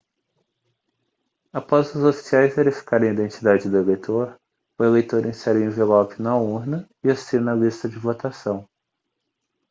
após 1.53 1.93
os 1.93 2.03
oficiais 2.03 2.55
verificarem 2.55 3.11
a 3.11 3.13
identidade 3.13 3.69
do 3.69 3.77
eleitor 3.77 4.35
o 4.79 4.83
eleitor 4.83 5.23
insere 5.27 5.59
o 5.59 5.65
envelope 5.65 6.19
na 6.19 6.35
urna 6.35 6.89
e 7.03 7.11
assina 7.11 7.51
a 7.51 7.55
lista 7.55 7.87
de 7.87 7.99
votação 7.99 8.67